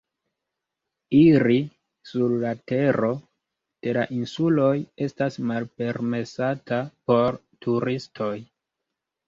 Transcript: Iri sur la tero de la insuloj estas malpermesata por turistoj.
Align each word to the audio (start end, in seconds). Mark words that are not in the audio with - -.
Iri 1.17 1.57
sur 2.11 2.33
la 2.43 2.53
tero 2.71 3.11
de 3.89 3.95
la 3.99 4.07
insuloj 4.17 4.73
estas 5.09 5.39
malpermesata 5.53 6.83
por 7.13 7.41
turistoj. 7.69 8.35